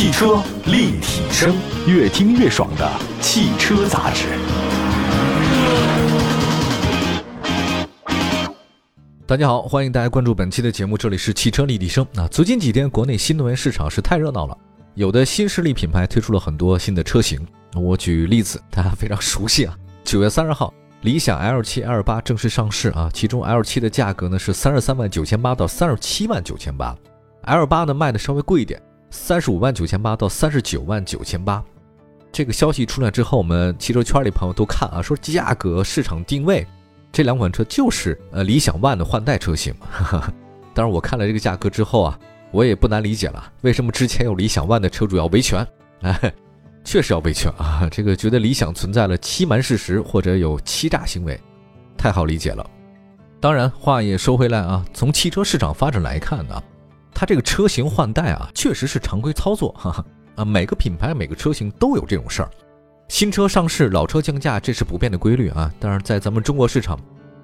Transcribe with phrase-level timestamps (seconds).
[0.00, 1.54] 汽车立体声，
[1.86, 4.28] 越听越爽的汽车杂志。
[9.26, 12.06] 大家好，欢迎大家关注本期的节目，这里是汽车立体声。
[12.14, 14.56] 那最近几天，国内新能源市场是太热闹了，
[14.94, 17.46] 有的新势力品牌推出了很多新的车型。
[17.74, 20.72] 我举例子，大家非常熟悉啊，九月三十号，
[21.02, 26.96] 理想 L 七、L 八正式上市啊，其中 L 七的价格呢是三十三万九千八到三十七万九千八
[27.42, 31.62] ，L 八呢卖的稍微贵一点，三十五万九千八到三十九万九千八。
[32.32, 36.66] 这个消息出来之后，我们汽车圈里朋友都看啊，说价格、市场定位。
[37.12, 40.32] 这两款车就是呃理想 ONE 的换代车型嘛，
[40.72, 42.18] 当然我看了这个价格之后啊，
[42.52, 45.66] 我也不难理解了，为什么之前有理想 ONE 的车主要维权？
[46.02, 46.32] 哎，
[46.84, 51.38] 确实要维权啊，这个觉得理想存在了欺瞒事实或者有欺诈行为，
[51.98, 52.64] 太好理解了。
[53.40, 56.62] 当然话也说回来啊，从汽车市场发展来看呢，
[57.12, 60.04] 它这个车型换代啊，确实是常规操作，哈哈
[60.36, 62.50] 啊，每个品牌每个车型都有这种事儿。
[63.08, 65.72] 新车上市，老车降价，这是不变的规律啊。
[65.80, 66.98] 当然，在咱们中国市场，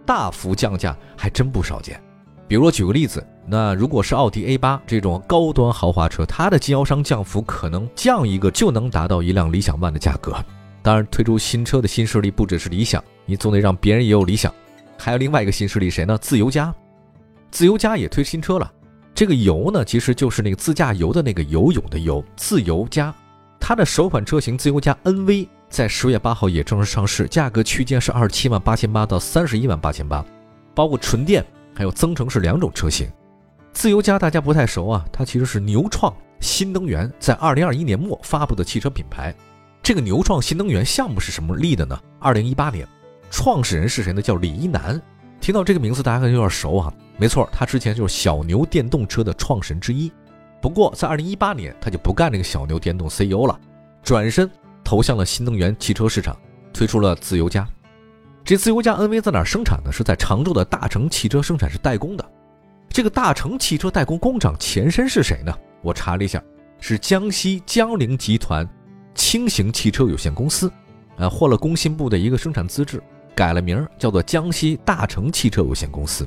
[0.07, 2.01] 大幅降价还真不少见。
[2.49, 10.33] 比如我举个例子，那如果是奥迪 A 八这种高端豪华车，它的经销商降幅可能降一个就能达到一辆理想 ONE 的价格。
[10.81, 14.55] 当然，推出新车的新势力不只是理想，你总得让别人也有理想。
[14.97, 16.17] 还有另外一个新势力谁呢？
[16.19, 16.73] 自由家，
[17.51, 18.73] 自由家也推新车了。
[19.17, 23.13] 这个油呢，其实就是那个自驾游的那个游泳的游，自由家。
[23.59, 25.49] 它的首款车型自由家 NV。
[25.71, 30.23] 在十月八号也正式上市，价格区间是二十七万八千八到三十一万八千八，
[30.75, 31.43] 包括纯电
[31.75, 33.11] 还有增程式两种车型。
[33.73, 39.35] 自由家大家不太熟啊，它其实是牛创新能源在二零二一年末发布的汽车品牌。
[39.83, 41.99] 这个牛创新能源项目是什么立的呢？
[42.21, 42.87] 二零一八年，
[43.31, 44.21] 创始人是谁呢？
[44.21, 45.01] 叫李一男。
[45.41, 50.13] 听到这个名字大家可能有点熟啊，没错，他之前就是小牛电动车的创始人之一。
[50.61, 53.59] 不过在二零一八年他就不干这个小牛电动 CEO 了，
[54.03, 54.51] 转身。
[54.85, 56.37] 投向了新能源汽车市场，
[56.73, 57.69] 推出了自由家。
[58.45, 59.91] 这自由家 NV 在哪儿生产呢？
[59.91, 62.25] 是在常州的大成汽车生产是代工的。
[62.89, 65.53] 这个大成汽车代工工厂前身是谁呢？
[65.83, 66.41] 我查了一下，
[66.79, 68.65] 是江西江铃集团
[69.13, 70.71] 轻型汽车有限公司，
[71.17, 73.03] 呃，获了工信部的一个生产资质，
[73.35, 76.25] 改了名儿叫做江西大成汽车有限公司。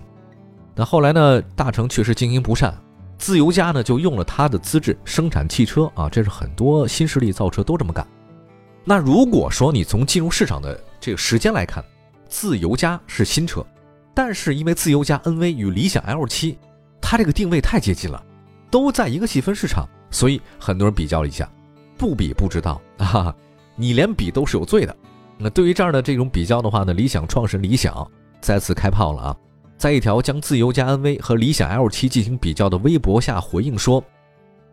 [0.79, 2.73] 那后来呢，大成确实经营不善，
[3.17, 8.07] 自由家呢就用了他的资质生产汽车啊，这是很多新势力造车都这么干。
[8.85, 11.83] 那如果说你从进入市场的这个时间来看，
[12.29, 13.61] 自由家是新车，
[14.13, 16.55] 但是因为自由家 NV 与理想 L7，
[17.01, 18.23] 它这个定位太接近了，
[18.71, 21.51] 都在一个细分市场，所以很多人比较了一下，
[21.97, 23.35] 不比不知道啊，
[23.75, 24.95] 你连比都是有罪的。
[25.37, 28.09] 那对于这样的这种比较的话呢，理想创始人理想
[28.39, 29.37] 再次开炮了啊，
[29.79, 34.03] 在一条将自由加 NV 和理想 L7 进行比较的微博下回应说：“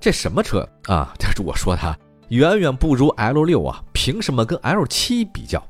[0.01, 1.15] 这什么车啊？
[1.17, 1.99] 这是我说的。”
[2.31, 5.65] 远远不如 L 六啊，凭什么跟 L 七比较？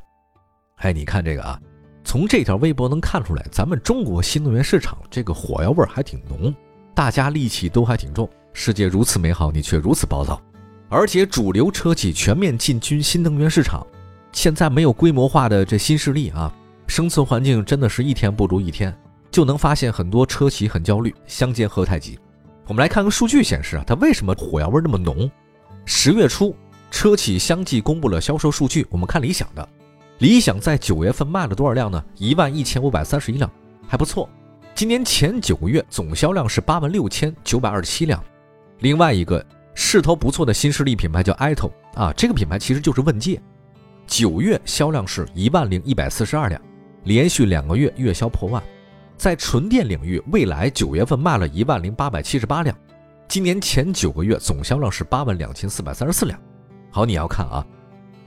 [0.76, 1.60] 哎，你看这个啊，
[2.02, 6.54] 从这条微博能看出来，咱们中国新能源市场这个火药味还挺浓，
[6.94, 8.26] 大家戾气都还挺重。
[8.54, 10.40] 世界如此美好，你却如此暴躁，
[10.88, 13.86] 而且主流车企全面进军新能源市场，
[14.32, 16.50] 现在没有规模化的这新势力啊，
[16.86, 18.96] 生存环境真的是一天不如一天，
[19.30, 22.18] 就能发现很多车企很焦虑，相煎何太急。
[22.66, 25.30] 我们来看看数据显示啊，它为什么火药味那么浓？
[25.84, 26.54] 十月初，
[26.90, 28.86] 车企相继公布了销售数据。
[28.90, 29.68] 我们看理想的，
[30.18, 32.02] 理想在九月份卖了多少辆呢？
[32.16, 33.50] 一万一千五百三十一辆，
[33.86, 34.28] 还不错。
[34.74, 38.22] 今年前九个月总销量是八万六千九百二十七辆。
[38.80, 39.44] 另外一个
[39.74, 43.40] 势头不错的新势力品牌叫 AITO 啊，这个品牌其实就是问界，
[44.06, 46.60] 九月销量是一万零一百四十二辆，
[47.04, 48.62] 连续两个月月销破万。
[49.16, 52.76] 在纯电领域，蔚来九月份卖了一万零八百七十八辆。
[53.26, 56.38] 今年前九个月总销量是八万两千四百三十四辆。
[56.90, 57.66] 好，你要看啊，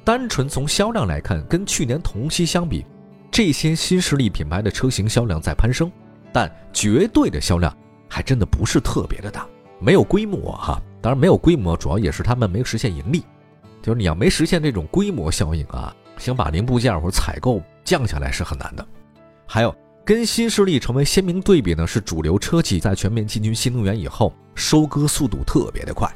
[0.04, 2.86] 单纯从销量来看，跟去年同期相比，
[3.32, 5.92] 这些新势力品牌的车型销量在攀升，
[6.34, 7.76] 但绝对的销量
[8.10, 9.48] 还真的不是特别的大，
[9.80, 10.82] 没有规模哈。
[11.02, 13.24] 当然没有规模，主要也是他们没有实现盈利。
[13.82, 18.86] 就是你要没实现这种规模效应啊，想把零部件或者采购降下来是很难的。
[19.46, 19.74] 还有。
[20.10, 26.12] 跟新势力成为鲜明对比呢，是主流车企在全面进军新能源以后，收割速度特别的快。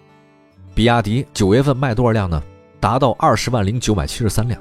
[0.74, 2.42] 比亚迪九月份卖多少辆呢？
[2.80, 4.60] 达到二十万零九百七十三辆。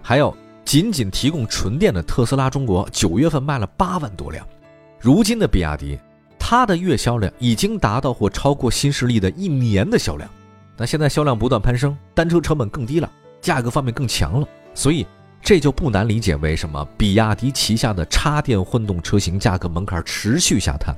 [0.00, 0.34] 还有，
[0.64, 4.42] 仅仅提供纯电的特斯拉中国九月份卖了八万多辆。
[4.98, 5.98] 如今的比亚迪，
[6.38, 10.26] 它的月销量已经达到或超过新势力的一年的销量。
[10.78, 13.10] 那现在销量不断攀升，单车成本更低了，
[13.42, 15.06] 价格方面更强了，所以。
[15.42, 20.96] 这就不难理解为什么比亚迪旗下的插电混动车型价格门槛持续下探。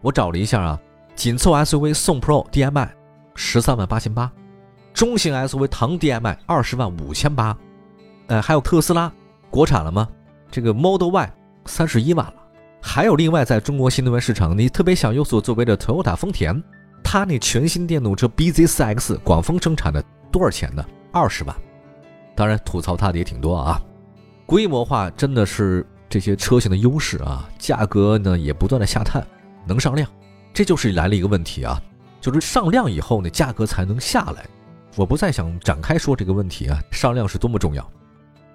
[0.00, 0.80] 我找了一下啊，
[1.14, 2.92] 紧凑 SUV 宋 Pro DM-i
[3.36, 4.30] 十三万八千八，
[4.92, 7.56] 中型 SUV 唐 DM-i 二十万五千八，
[8.26, 9.10] 呃，还有特斯拉
[9.48, 10.08] 国产了吗？
[10.50, 11.32] 这个 Model Y
[11.66, 12.34] 三十一万了。
[12.82, 16.60] 还有另外在中国新能源市场，你特别想有所作为的 Toyota 丰田，
[17.02, 20.84] 它那全新电动车 BZ4X 广丰生产的多少钱呢？
[21.12, 21.56] 二十万。
[22.34, 23.80] 当然吐槽它的也挺多啊。
[24.46, 29.26] 规模化真的是这些车型的优势啊，价格呢也不断的下探，
[29.66, 30.08] 能上量，
[30.52, 31.80] 这就是来了一个问题啊，
[32.20, 34.44] 就是上量以后呢价格才能下来。
[34.96, 37.84] 我不再想展开说这个问题啊，上量是多么重要。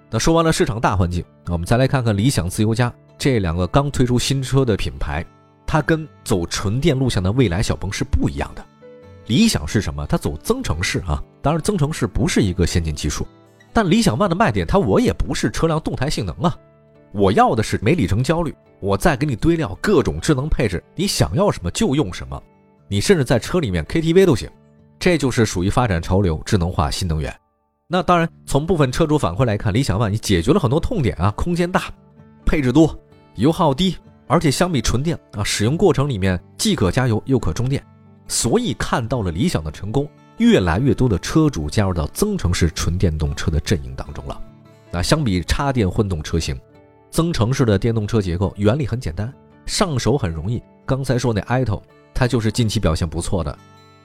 [0.08, 2.92] 那说完了市场大环境，我们再来看看理想、自由家。
[3.18, 5.24] 这两个刚推出新车的品牌，
[5.66, 8.64] 它跟走纯电路线的蔚来、小鹏是不一样的。
[9.26, 10.06] 理想是什么？
[10.06, 13.26] 它走增程式啊，当然增程式不是一个先进技术，
[13.72, 16.56] 但理想 ONE 的卖点，它我也不是车辆动态性能啊，
[17.12, 22.42] 我要的是没里程焦虑，我再给你堆料各种智能配置，你想要什么就用什么，
[22.88, 24.50] 你甚至在车里面 KTV 都行，
[24.98, 27.34] 这就是属于发展潮流、智能化新能源。
[27.86, 31.84] 那当然，从部分车主反馈来看，理想 ONE 你解决了很多痛点啊，空间大，
[32.44, 32.98] 配置多。
[33.36, 33.96] 油耗低，
[34.26, 37.82] 而且相比纯电啊，使用过程里面既可加油又可充电，
[38.26, 40.06] 所以看到了理想的成功，
[40.40, 44.40] 越来越多的车主加入到增程式纯电动车的阵营当中了。
[44.90, 46.58] 那相比插电混动车型，
[47.10, 49.30] 增程式的电动车结构原理很简单，
[49.66, 50.62] 上手很容易。
[50.86, 51.82] 刚才说那 ito，
[52.14, 53.56] 它就是近期表现不错的。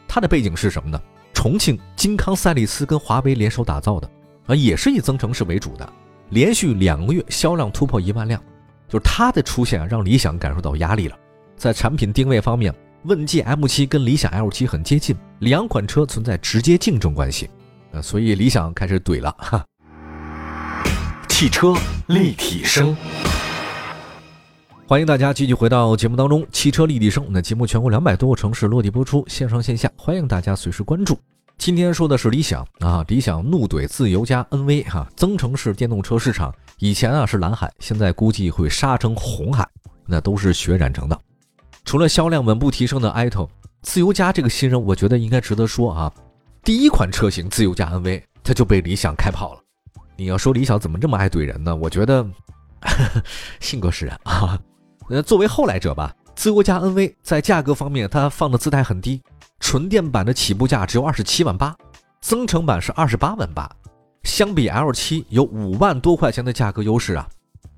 [0.10, 1.02] 它的背景是什么呢？
[1.34, 4.10] 重庆金康赛力斯跟华为联手打造的，
[4.48, 5.90] 啊，也是以增程式为主的，
[6.32, 8.42] 连续两个月销量突破一万辆。
[8.90, 11.18] 就是它的出现啊，让理想感受到压力了。
[11.56, 17.48] 在产品定位方面，问界 M7 跟理想 L7 很接近，两款车存在直接竞争关系，
[17.92, 19.64] 呃，所以理想开始怼了哈。
[21.30, 21.76] 汽车
[22.08, 22.98] 立体声，
[24.88, 26.44] 欢迎大家继续回到节目当中。
[26.52, 31.20] 汽车立体声，那节目全国两百多个城市落地播出，线上线下，欢迎大家随时关注。
[31.60, 36.52] 今天说的是理想啊，理想怒怼自由加 NV 哈，增程式电动车市场。
[36.80, 39.68] 以前啊是蓝海，现在估计会杀成红海，
[40.08, 41.22] 那都是血染成的。
[41.86, 43.48] 除了销量稳步提升的 ito，
[43.84, 46.12] 自由家这个新人，我觉得应该值得说啊。
[46.64, 49.62] 第一款车型自由家 NV，它就被理想开跑了。
[50.18, 51.76] 你要说理想怎么这么爱怼人呢？
[51.76, 52.26] 我觉得
[53.62, 54.60] 性格使然啊。
[55.08, 59.22] 那作为后来者吧，自由家 NV 在价格方面，它放的姿态很低，
[59.60, 61.76] 纯电版的起步价只有二十七万八，
[62.20, 63.70] 增程版是二十八万八。
[64.24, 67.30] 相比 L7 有五万多块钱的价格优势啊，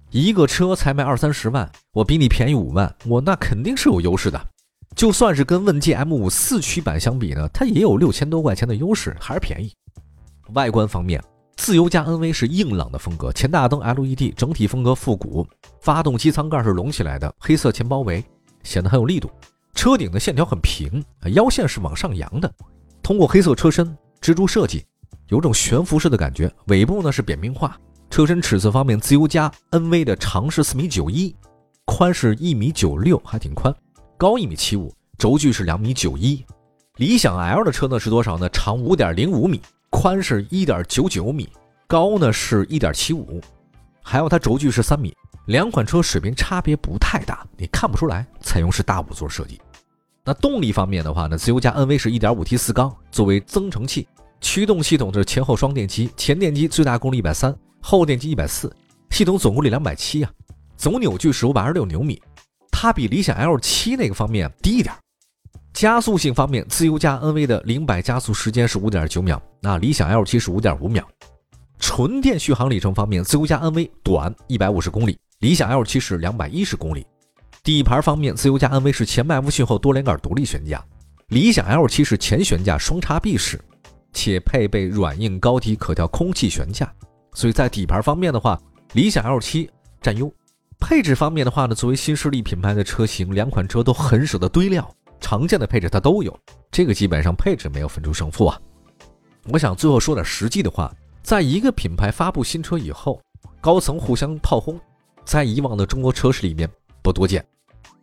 [0.09, 4.39] 一个车才卖二三十万，我比你便宜五万，我那肯定是有优势的。
[4.95, 9.74] 就算是跟问界 M5 四驱版相比呢，它也有六千多块钱的优势，还是便宜。
[10.54, 11.21] 外观方面，
[11.57, 15.45] 自由加 NV 是硬朗的风格，前大灯 LED，整体风格复古。
[15.81, 18.24] 发动机舱盖是隆起来的，黑色前包围
[18.63, 19.30] 显得很有力度。
[19.75, 22.51] 车顶的线条很平，腰线是往上扬的。
[23.04, 24.86] 通过黑色车身蜘蛛设计。
[25.27, 27.77] 有种悬浮式的感觉，尾部呢是扁平化。
[28.09, 31.36] 车身尺寸方面，自由加 NV 的长是四米九一，
[31.86, 33.74] 宽是一米九六，还挺宽。
[34.18, 36.44] 高一米七五，轴距是两米九一。
[36.95, 38.50] 理想 L 的车呢是多少呢？
[38.50, 39.62] 长五点零五米，
[39.92, 41.48] 宽是一点九九米，
[41.86, 43.39] 高呢是一点七五。
[44.01, 45.13] 还有它轴距是三米。
[45.45, 48.25] 两款车水平差别不太大，你看不出来。
[48.42, 49.62] 采用是大五座设计。
[50.25, 54.07] 那动力方面的话呢，自由加 NV 是一点五 T 四缸，作为增程器。
[54.42, 58.76] 驱动系统是前后双电机，前电机最大功率一百三，后电机一百四，
[59.10, 60.31] 系统总功率两百七啊，
[60.76, 62.22] 总扭矩是五百二十六牛米，
[62.72, 64.94] 它比理想 L 七那个方面低一点。
[65.74, 71.07] 加速性方面，自由加 NV 的零百加速时间是五点九秒，那理想 L 七是五点五秒。
[71.80, 77.06] 纯电续航里程方面，自由加 NV 短一百五十公里，理想 L 七是两百一十公里。
[77.64, 80.84] 底盘方面，自由加 NV 是前麦弗逊后多连杆独立悬架，
[81.28, 83.60] 理想 L 七是前悬架双叉臂式。
[84.14, 86.92] 且配备软硬高低可调空气悬架，
[87.37, 88.59] 所以在底盘方面的话，
[88.94, 89.69] 理想 L7
[90.01, 90.33] 占优。
[90.79, 96.35] 配置方面的话呢，作为新势力品牌的车型，两款车都很舍得堆料，常见的配置它都有，
[96.71, 98.59] 这个基本上配置没有分出胜负啊。
[99.49, 100.91] 我想最后说点实际的话，
[101.21, 103.21] 在一个品牌发布新车以后，
[103.61, 104.79] 高层互相炮轰，
[105.23, 106.67] 在以往的中国车市里面
[107.03, 107.45] 不多见。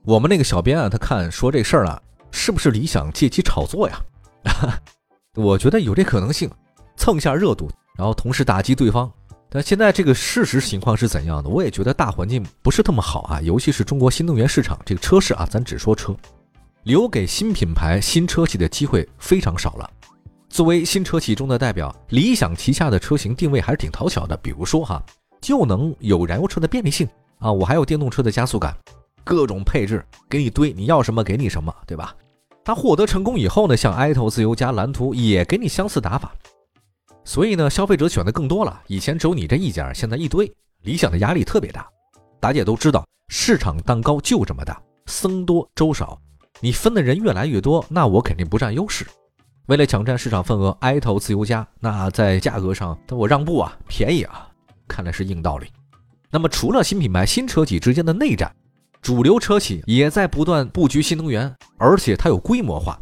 [0.05, 2.01] 我们那个小编啊，他看说这事儿啊，
[2.31, 4.01] 是不是理想借机炒作呀？
[5.35, 6.49] 我觉得有这可能性，
[6.97, 9.13] 蹭下热度，然后同时打击对方。
[9.55, 11.49] 但现在这个事实情况是怎样的？
[11.49, 16.13] 我也觉得大环境不是那么好啊，尤其是中国新能源市场这个车市啊，咱只说车，
[16.83, 19.89] 留给新品牌、新车企的机会非常少了。
[20.49, 25.01] 作为新车企中的代表，理想旗下的车型定位还是挺讨巧的，比如说哈，
[25.41, 27.09] 就能有燃油车的便利性
[27.39, 28.77] 啊，我还有电动车的加速感，
[29.23, 32.13] 各种配置给你堆，你要什么给你什么，对吧？
[32.65, 36.35] 它获得成功以后呢，像埃头、自由加、蓝图也给你相似打法。
[37.25, 38.83] 所以呢，消费者选的更多了。
[38.87, 40.51] 以前只有你这一家，现在一堆。
[40.83, 41.89] 理想的压力特别大，
[42.39, 46.21] 大家也都知道，市场蛋糕就这么大，僧多粥少，
[46.61, 49.07] 你分的人越来越多，那我肯定不占优势。
[49.65, 54.47] 为了抢占市场份额，埃头、自由家那在价格上，我让步啊，便宜啊，
[54.87, 55.69] 看来是硬道理。
[56.31, 58.55] 那么除了新品牌、新车企之间的内战，
[59.01, 63.01] 主流车企也在不断布局新能源，而且它有规模化。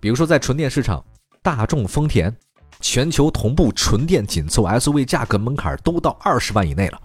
[0.00, 1.04] 比如说在纯电市场，
[1.40, 2.36] 大众、丰田。
[2.80, 7.00] 全球同步纯电紧凑 SUV 价格门槛都到二十万以内了，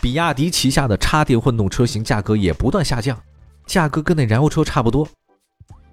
[0.00, 3.20] 比亚迪旗下的插电混动车型价格也不断下降，
[3.66, 5.06] 价格跟那燃油车差不多。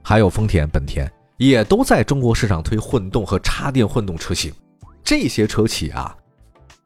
[0.02, 4.54] 还有丰田、本田也都在中国市场推混动和插电混动车型，
[5.04, 6.16] 这些车企啊，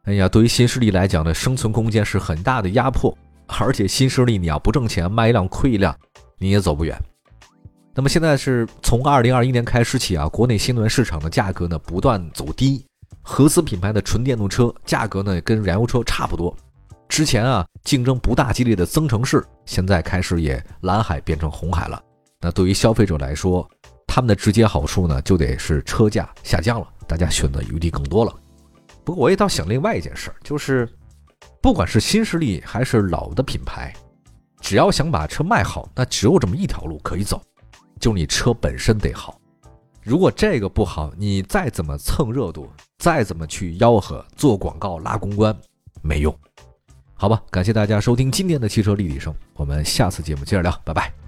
[0.03, 3.15] 哎呀，对于新势力来讲呢，生存空间是很大的压迫，
[3.47, 5.95] 而且新势力你要不挣钱，卖一辆亏一辆，
[6.37, 6.97] 你也走不远。
[7.95, 12.83] 那么现在是从二零二一年开始起啊，国内新能源市场的价格呢不断走低，
[13.21, 16.55] 合资品牌的纯电动车价格呢跟燃油车差不多。
[17.07, 22.01] 之前啊竞争不大激烈的增程式，现在开始也蓝海变成红海了。
[22.41, 23.69] 那对于消费者来说，
[24.07, 28.33] 他们的直接好处呢就得是车价下降了，大家选择余地更多了。
[29.03, 30.89] 不过我也倒想另外一件事儿，就是
[31.61, 33.93] 不管是新势力还是老的品牌，
[34.61, 37.39] 只要想把车卖好，那只有这么一条路可以走。
[38.03, 39.39] 就你车本身得好，
[40.01, 45.55] 如果这个不好，你再怎么蹭热度，再怎么去吆喝、做广告、拉公关，
[46.01, 46.37] 没用。
[47.13, 51.22] 好吧，感谢大家收听今天的汽车立体声，我们下次节目接着聊，拜拜。